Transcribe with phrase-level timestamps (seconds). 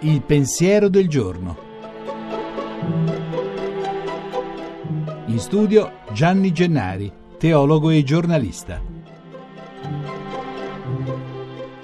[0.00, 1.56] Il pensiero del giorno.
[5.26, 8.80] In studio Gianni Gennari, teologo e giornalista.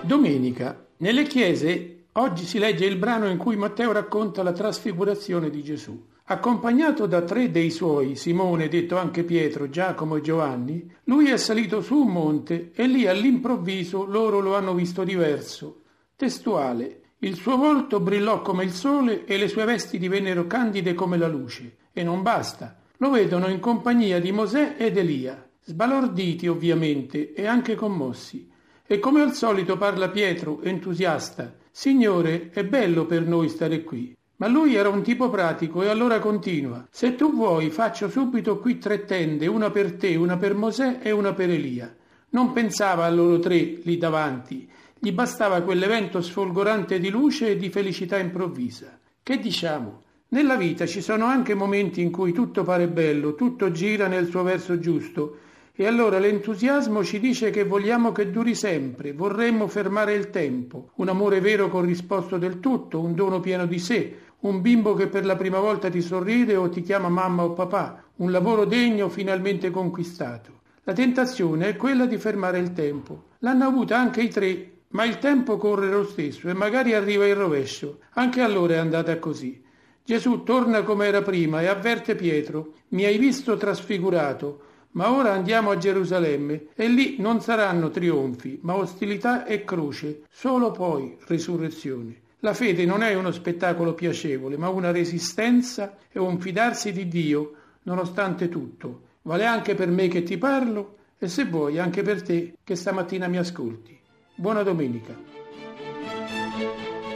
[0.02, 0.86] Domenica.
[0.98, 6.06] Nelle chiese oggi si legge il brano in cui Matteo racconta la trasfigurazione di Gesù.
[6.30, 11.80] Accompagnato da tre dei suoi, Simone, detto anche Pietro, Giacomo e Giovanni, lui è salito
[11.80, 15.84] su un monte e lì all'improvviso loro lo hanno visto diverso.
[16.16, 17.00] Testuale.
[17.20, 21.28] Il suo volto brillò come il sole e le sue vesti divennero candide come la
[21.28, 21.76] luce.
[21.94, 22.78] E non basta.
[22.98, 28.46] Lo vedono in compagnia di Mosè ed Elia, sbalorditi ovviamente e anche commossi.
[28.86, 31.56] E come al solito parla Pietro, entusiasta.
[31.70, 34.17] Signore, è bello per noi stare qui.
[34.40, 36.86] Ma lui era un tipo pratico e allora continua.
[36.90, 41.10] Se tu vuoi, faccio subito qui tre tende, una per te, una per Mosè e
[41.10, 41.92] una per Elia.
[42.30, 47.68] Non pensava a loro tre lì davanti, gli bastava quell'evento sfolgorante di luce e di
[47.68, 48.98] felicità improvvisa.
[49.22, 50.02] Che diciamo?
[50.28, 54.44] Nella vita ci sono anche momenti in cui tutto pare bello, tutto gira nel suo
[54.44, 55.38] verso giusto,
[55.80, 61.08] e allora l'entusiasmo ci dice che vogliamo che duri sempre, vorremmo fermare il tempo, un
[61.08, 65.36] amore vero corrisposto del tutto, un dono pieno di sé, un bimbo che per la
[65.36, 70.62] prima volta ti sorride o ti chiama mamma o papà, un lavoro degno finalmente conquistato.
[70.82, 73.26] La tentazione è quella di fermare il tempo.
[73.38, 77.36] L'hanno avuta anche i tre ma il tempo corre lo stesso e magari arriva il
[77.36, 78.00] rovescio.
[78.14, 79.62] Anche allora è andata così.
[80.04, 84.62] Gesù torna come era prima e avverte Pietro, mi hai visto trasfigurato,
[84.98, 90.72] ma ora andiamo a Gerusalemme e lì non saranno trionfi, ma ostilità e croce, solo
[90.72, 92.22] poi risurrezione.
[92.40, 97.52] La fede non è uno spettacolo piacevole, ma una resistenza e un fidarsi di Dio,
[97.82, 99.02] nonostante tutto.
[99.22, 103.28] Vale anche per me che ti parlo e se vuoi anche per te che stamattina
[103.28, 103.96] mi ascolti.
[104.34, 105.14] Buona domenica.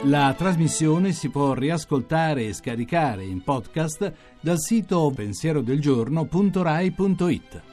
[0.03, 7.71] La trasmissione si può riascoltare e scaricare in podcast dal sito pensierodelgiorno.rai.it.